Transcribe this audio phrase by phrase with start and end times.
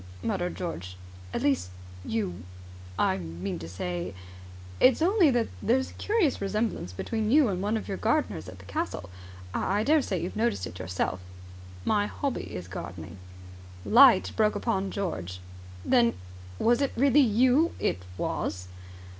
[0.23, 0.97] muttered George.
[1.31, 1.69] "At least,
[2.03, 2.41] you
[2.97, 4.15] I mean to say...
[4.79, 8.57] It's only that there's a curious resemblance between you and one of your gardeners at
[8.57, 9.11] the castle.
[9.53, 11.19] I I daresay you have noticed it yourself."
[11.85, 13.19] "My hobby is gardening."
[13.85, 15.39] Light broke upon George.
[15.85, 16.15] "Then
[16.57, 18.69] was it really you?" "It was!"